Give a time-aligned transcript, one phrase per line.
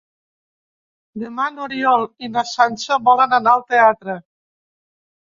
[1.23, 4.17] Demà n'Oriol i na Sança volen anar al teatre.